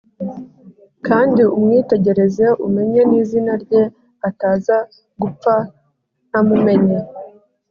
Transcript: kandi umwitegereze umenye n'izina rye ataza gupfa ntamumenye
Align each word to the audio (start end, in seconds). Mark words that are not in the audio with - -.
kandi 1.07 1.41
umwitegereze 1.57 2.45
umenye 2.65 3.01
n'izina 3.09 3.53
rye 3.63 3.83
ataza 4.29 4.77
gupfa 5.21 5.55
ntamumenye 6.29 6.97